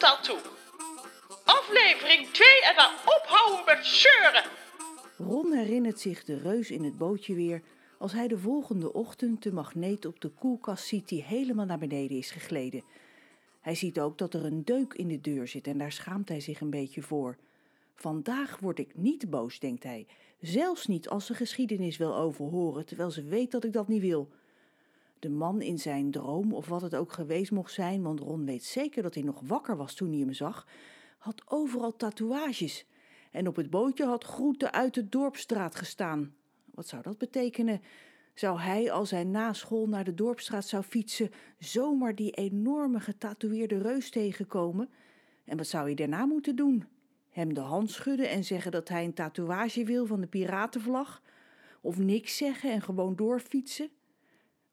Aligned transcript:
tattoo. 0.00 0.38
Aflevering 1.44 2.26
2 2.26 2.48
en 2.68 2.76
dan 2.76 2.92
ophouden 3.04 3.64
met 3.66 3.86
zeuren. 3.86 4.44
Ron 5.16 5.52
herinnert 5.52 6.00
zich 6.00 6.24
de 6.24 6.38
reus 6.38 6.70
in 6.70 6.84
het 6.84 6.98
bootje 6.98 7.34
weer 7.34 7.62
als 7.98 8.12
hij 8.12 8.28
de 8.28 8.38
volgende 8.38 8.92
ochtend 8.92 9.42
de 9.42 9.52
magneet 9.52 10.04
op 10.04 10.20
de 10.20 10.28
koelkast 10.28 10.86
ziet 10.86 11.08
die 11.08 11.22
helemaal 11.22 11.64
naar 11.64 11.78
beneden 11.78 12.16
is 12.16 12.30
gegleden. 12.30 12.82
Hij 13.60 13.74
ziet 13.74 14.00
ook 14.00 14.18
dat 14.18 14.34
er 14.34 14.44
een 14.44 14.64
deuk 14.64 14.94
in 14.94 15.08
de 15.08 15.20
deur 15.20 15.48
zit 15.48 15.66
en 15.66 15.78
daar 15.78 15.92
schaamt 15.92 16.28
hij 16.28 16.40
zich 16.40 16.60
een 16.60 16.70
beetje 16.70 17.02
voor. 17.02 17.36
Vandaag 17.94 18.58
word 18.58 18.78
ik 18.78 18.90
niet 18.94 19.30
boos, 19.30 19.58
denkt 19.58 19.82
hij, 19.82 20.06
zelfs 20.40 20.86
niet 20.86 21.08
als 21.08 21.26
ze 21.26 21.34
geschiedenis 21.34 21.96
wil 21.96 22.16
overhoren, 22.16 22.86
terwijl 22.86 23.10
ze 23.10 23.22
weet 23.22 23.50
dat 23.50 23.64
ik 23.64 23.72
dat 23.72 23.88
niet 23.88 24.00
wil. 24.00 24.28
De 25.20 25.28
man 25.28 25.62
in 25.62 25.78
zijn 25.78 26.10
droom, 26.10 26.54
of 26.54 26.66
wat 26.66 26.82
het 26.82 26.94
ook 26.94 27.12
geweest 27.12 27.50
mocht 27.50 27.72
zijn, 27.72 28.02
want 28.02 28.20
Ron 28.20 28.44
weet 28.44 28.64
zeker 28.64 29.02
dat 29.02 29.14
hij 29.14 29.22
nog 29.22 29.40
wakker 29.44 29.76
was 29.76 29.94
toen 29.94 30.10
hij 30.10 30.18
hem 30.18 30.32
zag, 30.32 30.66
had 31.18 31.42
overal 31.46 31.96
tatoeages. 31.96 32.86
En 33.30 33.48
op 33.48 33.56
het 33.56 33.70
bootje 33.70 34.04
had 34.04 34.24
groeten 34.24 34.72
uit 34.72 34.94
de 34.94 35.08
dorpstraat 35.08 35.74
gestaan. 35.74 36.34
Wat 36.74 36.88
zou 36.88 37.02
dat 37.02 37.18
betekenen? 37.18 37.80
Zou 38.34 38.58
hij, 38.60 38.92
als 38.92 39.10
hij 39.10 39.24
na 39.24 39.52
school 39.52 39.88
naar 39.88 40.04
de 40.04 40.14
dorpstraat 40.14 40.66
zou 40.66 40.82
fietsen, 40.82 41.30
zomaar 41.58 42.14
die 42.14 42.30
enorme 42.30 43.00
getatoeëerde 43.00 43.78
reus 43.78 44.10
tegenkomen? 44.10 44.88
En 45.44 45.56
wat 45.56 45.66
zou 45.66 45.84
hij 45.84 45.94
daarna 45.94 46.26
moeten 46.26 46.56
doen? 46.56 46.84
Hem 47.30 47.54
de 47.54 47.60
hand 47.60 47.90
schudden 47.90 48.28
en 48.28 48.44
zeggen 48.44 48.72
dat 48.72 48.88
hij 48.88 49.04
een 49.04 49.14
tatoeage 49.14 49.84
wil 49.84 50.06
van 50.06 50.20
de 50.20 50.26
piratenvlag? 50.26 51.22
Of 51.80 51.98
niks 51.98 52.36
zeggen 52.36 52.72
en 52.72 52.82
gewoon 52.82 53.16
doorfietsen? 53.16 53.90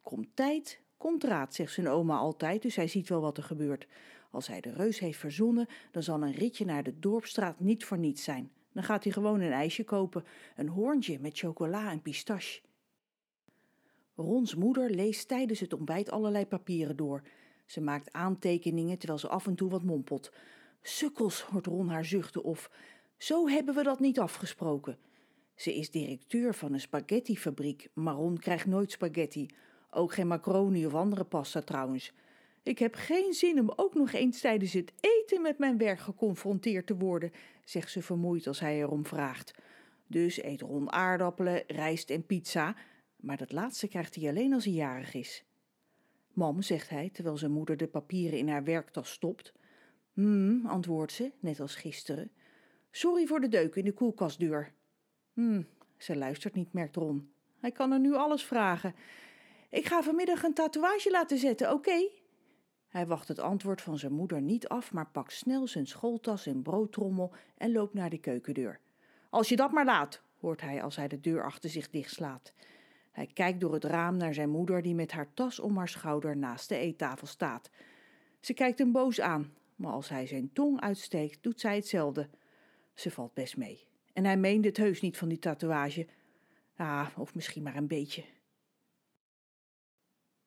Komt 0.08 0.28
tijd, 0.34 0.82
komt 0.98 1.24
raad, 1.24 1.54
zegt 1.54 1.74
zijn 1.74 1.88
oma 1.88 2.18
altijd, 2.18 2.62
dus 2.62 2.76
hij 2.76 2.88
ziet 2.88 3.10
wel 3.10 3.22
wat 3.22 3.38
er 3.38 3.44
gebeurt. 3.44 3.88
Als 4.32 4.48
hij 4.48 4.62
de 4.62 4.74
reus 4.74 5.00
heeft 5.00 5.20
verzonnen, 5.20 5.68
dan 5.92 6.04
zal 6.04 6.22
een 6.22 6.32
ritje 6.32 6.66
naar 6.66 6.84
de 6.84 7.00
dorpstraat 7.00 7.60
niet 7.60 7.86
voor 7.86 7.98
niets 7.98 8.24
zijn. 8.24 8.52
Dan 8.74 8.84
gaat 8.84 9.04
hij 9.04 9.14
gewoon 9.14 9.40
een 9.40 9.52
ijsje 9.52 9.84
kopen, 9.84 10.24
een 10.56 10.68
hoorntje 10.68 11.20
met 11.20 11.38
chocola 11.38 11.92
en 11.92 12.02
pistache. 12.02 12.62
Rons 14.16 14.56
moeder 14.56 14.90
leest 14.90 15.28
tijdens 15.28 15.60
het 15.60 15.74
ontbijt 15.74 16.12
allerlei 16.12 16.46
papieren 16.46 16.96
door. 16.96 17.24
Ze 17.66 17.82
maakt 17.82 18.14
aantekeningen 18.14 18.98
terwijl 18.98 19.20
ze 19.20 19.28
af 19.28 19.48
en 19.48 19.56
toe 19.56 19.70
wat 19.70 19.84
mompelt. 19.84 20.32
Sukkels, 20.82 21.42
hoort 21.42 21.66
Ron 21.66 21.90
haar 21.90 22.06
zuchten 22.06 22.44
of 22.44 22.72
zo 23.18 23.48
hebben 23.48 23.76
we 23.76 23.84
dat 23.84 24.00
niet 24.00 24.20
afgesproken. 24.20 24.98
Ze 25.56 25.76
is 25.76 25.92
directeur 25.92 26.54
van 26.56 26.74
een 26.74 26.80
spaghettifabriek, 26.80 27.90
maar 27.94 28.16
Ron 28.16 28.38
krijgt 28.38 28.66
nooit 28.66 28.92
spaghetti. 28.92 29.50
Ook 29.98 30.14
geen 30.14 30.28
macaroni 30.28 30.86
of 30.86 30.94
andere 30.94 31.24
pasta 31.24 31.62
trouwens. 31.62 32.14
Ik 32.64 32.80
heb 32.80 32.96
geen 32.96 33.34
zin 33.34 33.60
om 33.60 33.74
ook 33.76 33.94
nog 33.94 34.12
eens 34.12 34.42
tijdens 34.42 34.74
het 34.74 34.94
eten 35.00 35.42
met 35.42 35.58
mijn 35.58 35.78
werk 35.78 36.00
geconfronteerd 36.00 36.88
te 36.88 36.98
worden, 36.98 37.32
zegt 37.64 37.92
ze 37.92 38.02
vermoeid 38.02 38.48
als 38.48 38.60
hij 38.60 38.80
erom 38.80 39.06
vraagt. 39.06 39.54
Dus 40.08 40.44
eet 40.44 40.62
Ron 40.62 40.92
aardappelen, 40.92 41.64
rijst 41.68 42.10
en 42.10 42.26
pizza, 42.26 42.76
maar 43.16 43.38
dat 43.38 43.52
laatste 43.52 43.88
krijgt 43.88 44.16
hij 44.16 44.30
alleen 44.30 44.54
als 44.54 44.66
hij 44.66 44.74
jarig 44.74 45.14
is. 45.14 45.44
Mam, 46.34 46.62
zegt 46.62 46.90
hij, 46.90 47.10
terwijl 47.10 47.38
zijn 47.38 47.52
moeder 47.52 47.78
de 47.78 47.88
papieren 47.88 48.40
in 48.40 48.50
haar 48.50 48.64
werktas 48.64 49.12
stopt. 49.12 49.54
Hm, 50.14 50.66
antwoordt 50.66 51.12
ze, 51.12 51.32
net 51.40 51.60
als 51.60 51.76
gisteren. 51.76 52.32
Sorry 52.92 53.26
voor 53.26 53.40
de 53.40 53.48
deuk 53.48 53.76
in 53.76 53.86
de 53.86 53.94
koelkastdeur. 53.94 54.74
Hm, 55.34 55.62
ze 55.98 56.16
luistert 56.16 56.54
niet, 56.54 56.74
merkt 56.74 56.96
Ron. 56.96 57.30
Hij 57.60 57.72
kan 57.72 57.92
er 57.92 58.00
nu 58.00 58.14
alles 58.14 58.44
vragen. 58.44 58.94
Ik 59.70 59.86
ga 59.86 60.04
vanmiddag 60.04 60.44
een 60.44 60.54
tatoeage 60.54 61.12
laten 61.12 61.38
zetten, 61.38 61.72
oké? 61.72 62.10
Hij 62.88 63.08
wacht 63.08 63.28
het 63.28 63.40
antwoord 63.40 63.82
van 63.82 63.98
zijn 63.98 64.14
moeder 64.14 64.42
niet 64.42 64.68
af, 64.68 64.92
maar 64.94 65.10
pakt 65.12 65.34
snel 65.34 65.68
zijn 65.68 65.88
schooltas 65.88 66.46
en 66.46 66.62
broodtrommel 66.62 67.34
en 67.58 67.72
loopt 67.72 67.94
naar 67.94 68.10
de 68.10 68.18
keukendeur. 68.18 68.80
Als 69.30 69.50
je 69.50 69.56
dat 69.56 69.72
maar 69.72 69.86
laat, 69.86 70.22
hoort 70.40 70.62
hij 70.62 70.84
als 70.84 70.96
hij 70.96 71.08
de 71.08 71.20
deur 71.20 71.44
achter 71.44 71.70
zich 71.70 71.90
dichtslaat. 71.90 72.54
Hij 73.12 73.28
kijkt 73.34 73.60
door 73.60 73.74
het 73.74 73.84
raam 73.84 74.18
naar 74.18 74.34
zijn 74.34 74.50
moeder, 74.50 74.82
die 74.82 74.96
met 74.96 75.12
haar 75.12 75.34
tas 75.34 75.60
om 75.60 75.78
haar 75.78 75.88
schouder 75.88 76.38
naast 76.38 76.70
de 76.70 76.78
eettafel 76.78 77.28
staat. 77.28 77.70
Ze 78.40 78.54
kijkt 78.54 78.80
hem 78.80 78.92
boos 78.92 79.22
aan, 79.22 79.54
maar 79.76 79.92
als 79.92 80.10
hij 80.10 80.28
zijn 80.28 80.50
tong 80.54 80.82
uitsteekt, 80.82 81.44
doet 81.44 81.60
zij 81.60 81.76
hetzelfde. 81.76 82.30
Ze 82.94 83.12
valt 83.12 83.34
best 83.34 83.58
mee. 83.58 83.88
En 84.14 84.26
hij 84.26 84.38
meende 84.38 84.68
het 84.68 84.78
heus 84.78 85.02
niet 85.02 85.18
van 85.18 85.28
die 85.28 85.40
tatoeage. 85.40 86.08
Ah, 86.76 87.08
of 87.18 87.36
misschien 87.36 87.64
maar 87.64 87.76
een 87.76 87.88
beetje. 87.88 88.24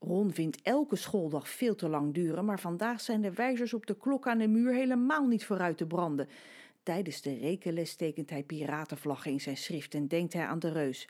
Ron 0.01 0.33
vindt 0.33 0.63
elke 0.63 0.97
schooldag 0.97 1.49
veel 1.49 1.75
te 1.75 1.89
lang 1.89 2.15
duren, 2.15 2.45
maar 2.45 2.61
vandaag 2.61 3.01
zijn 3.01 3.21
de 3.21 3.33
wijzers 3.33 3.75
op 3.75 3.87
de 3.87 3.97
klok 3.97 4.27
aan 4.27 4.39
de 4.39 4.49
muur 4.49 4.75
helemaal 4.75 5.27
niet 5.27 5.45
vooruit 5.45 5.77
te 5.77 5.87
branden. 5.87 6.29
Tijdens 6.83 7.23
de 7.23 7.35
rekenles 7.35 7.95
tekent 7.95 8.31
hij 8.31 8.43
piratenvlaggen 8.43 9.31
in 9.31 9.41
zijn 9.41 9.57
schrift 9.57 9.95
en 9.95 10.09
denkt 10.09 10.33
hij 10.33 10.47
aan 10.47 10.59
de 10.59 10.73
reus. 10.73 11.09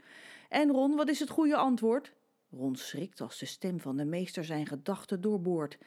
En 0.49 0.71
Ron, 0.71 0.97
wat 0.97 1.09
is 1.09 1.21
het 1.21 1.31
goede 1.31 1.57
antwoord? 1.57 2.13
Ron 2.51 2.77
schrikt 2.77 3.21
als 3.21 3.39
de 3.39 3.47
stem 3.47 3.81
van 3.81 3.97
de 3.97 4.05
meester 4.05 4.45
zijn 4.45 4.67
gedachten 4.67 5.21
doorboort. 5.21 5.79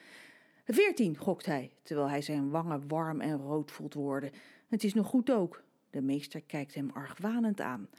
Veertien, 0.65 1.17
gokt 1.17 1.45
hij, 1.45 1.71
terwijl 1.81 2.09
hij 2.09 2.21
zijn 2.21 2.49
wangen 2.49 2.87
warm 2.87 3.21
en 3.21 3.37
rood 3.37 3.71
voelt 3.71 3.93
worden. 3.93 4.31
Het 4.67 4.83
is 4.83 4.93
nog 4.93 5.07
goed 5.07 5.31
ook. 5.31 5.63
De 5.89 6.01
meester 6.01 6.41
kijkt 6.41 6.73
hem 6.73 6.89
argwanend 6.93 7.61
aan. 7.61 7.89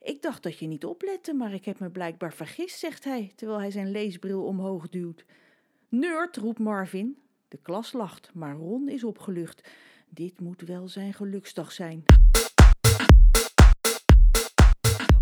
Ik 0.00 0.22
dacht 0.22 0.42
dat 0.42 0.58
je 0.58 0.66
niet 0.66 0.84
oplette, 0.84 1.34
maar 1.34 1.52
ik 1.52 1.64
heb 1.64 1.78
me 1.78 1.90
blijkbaar 1.90 2.32
vergist, 2.32 2.78
zegt 2.78 3.04
hij, 3.04 3.32
terwijl 3.36 3.60
hij 3.60 3.70
zijn 3.70 3.90
leesbril 3.90 4.44
omhoog 4.44 4.88
duwt. 4.88 5.24
Nerd, 5.88 6.36
roept 6.36 6.58
Marvin. 6.58 7.18
De 7.48 7.58
klas 7.62 7.92
lacht, 7.92 8.30
maar 8.34 8.54
Ron 8.54 8.88
is 8.88 9.04
opgelucht. 9.04 9.68
Dit 10.08 10.40
moet 10.40 10.60
wel 10.60 10.88
zijn 10.88 11.14
geluksdag 11.14 11.72
zijn. 11.72 12.04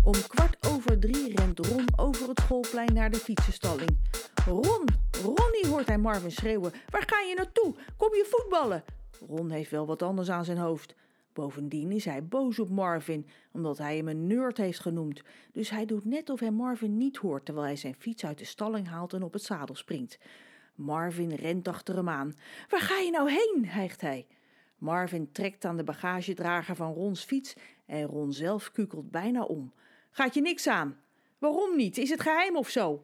Om 0.03 0.13
kwart 0.27 0.67
over 0.67 0.99
drie 0.99 1.35
rent 1.35 1.65
Ron 1.65 1.85
over 1.95 2.27
het 2.27 2.39
schoolplein 2.39 2.93
naar 2.93 3.11
de 3.11 3.17
fietsenstalling. 3.17 3.97
Ron, 4.45 4.85
Ronnie, 5.23 5.67
hoort 5.67 5.87
hij 5.87 5.97
Marvin 5.97 6.31
schreeuwen. 6.31 6.71
Waar 6.89 7.03
ga 7.05 7.19
je 7.19 7.35
naartoe? 7.35 7.75
Kom 7.97 8.13
je 8.13 8.25
voetballen? 8.29 8.83
Ron 9.27 9.49
heeft 9.49 9.71
wel 9.71 9.85
wat 9.85 10.01
anders 10.01 10.29
aan 10.29 10.45
zijn 10.45 10.57
hoofd. 10.57 10.95
Bovendien 11.37 11.91
is 11.91 12.05
hij 12.05 12.25
boos 12.25 12.59
op 12.59 12.69
Marvin, 12.69 13.27
omdat 13.51 13.77
hij 13.77 13.97
hem 13.97 14.07
een 14.07 14.27
nerd 14.27 14.57
heeft 14.57 14.79
genoemd. 14.79 15.21
Dus 15.51 15.69
hij 15.69 15.85
doet 15.85 16.05
net 16.05 16.29
of 16.29 16.39
hij 16.39 16.51
Marvin 16.51 16.97
niet 16.97 17.17
hoort, 17.17 17.45
terwijl 17.45 17.65
hij 17.67 17.75
zijn 17.75 17.95
fiets 17.95 18.25
uit 18.25 18.37
de 18.37 18.45
stalling 18.45 18.87
haalt 18.87 19.13
en 19.13 19.23
op 19.23 19.33
het 19.33 19.43
zadel 19.43 19.75
springt. 19.75 20.19
Marvin 20.75 21.33
rent 21.33 21.67
achter 21.67 21.95
hem 21.95 22.09
aan. 22.09 22.33
Waar 22.69 22.81
ga 22.81 22.97
je 22.97 23.11
nou 23.11 23.31
heen? 23.31 23.65
hijgt 23.65 24.01
hij. 24.01 24.27
Marvin 24.77 25.31
trekt 25.31 25.65
aan 25.65 25.77
de 25.77 25.83
bagagedrager 25.83 26.75
van 26.75 26.93
Rons 26.93 27.23
fiets 27.23 27.55
en 27.85 28.05
Ron 28.05 28.33
zelf 28.33 28.71
kukelt 28.71 29.11
bijna 29.11 29.43
om. 29.43 29.73
Gaat 30.11 30.33
je 30.33 30.41
niks 30.41 30.67
aan? 30.67 30.97
Waarom 31.37 31.75
niet? 31.75 31.97
Is 31.97 32.09
het 32.09 32.21
geheim 32.21 32.55
of 32.55 32.69
zo? 32.69 33.03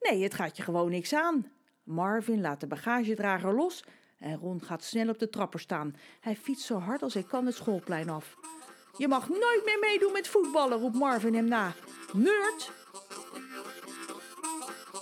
Nee, 0.00 0.22
het 0.22 0.34
gaat 0.34 0.56
je 0.56 0.62
gewoon 0.62 0.90
niks 0.90 1.14
aan. 1.14 1.46
Marvin 1.82 2.40
laat 2.40 2.60
de 2.60 2.66
bagagedrager 2.66 3.54
los 3.54 3.84
en 4.24 4.38
Ron 4.38 4.62
gaat 4.64 4.84
snel 4.84 5.08
op 5.08 5.18
de 5.18 5.28
trapper 5.28 5.60
staan. 5.60 5.96
Hij 6.20 6.36
fietst 6.36 6.66
zo 6.66 6.78
hard 6.78 7.02
als 7.02 7.14
hij 7.14 7.22
kan 7.22 7.46
het 7.46 7.54
schoolplein 7.54 8.08
af. 8.08 8.36
Je 8.96 9.08
mag 9.08 9.28
nooit 9.28 9.62
meer 9.64 9.78
meedoen 9.80 10.12
met 10.12 10.28
voetballen, 10.28 10.78
roept 10.78 10.94
Marvin 10.94 11.34
hem 11.34 11.48
na. 11.48 11.72
Nerd! 12.12 12.70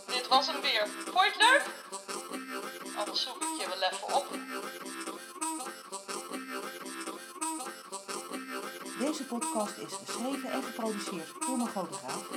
Dit 0.06 0.28
was 0.28 0.46
hem 0.46 0.60
weer. 0.60 0.86
Vond 0.86 1.24
je 1.24 1.32
het 1.32 1.36
leuk? 1.36 1.64
Anders 2.96 3.22
zoek 3.22 3.36
ik 3.36 3.60
je 3.60 3.66
wel 3.68 3.90
even 3.90 4.16
op. 4.16 4.26
Deze 8.98 9.24
podcast 9.24 9.78
is 9.78 9.92
geschreven 9.92 10.50
en 10.50 10.62
geproduceerd 10.62 11.32
door 11.46 11.56
Margot 11.56 11.88
de 11.88 11.94
Graaf. 11.94 12.28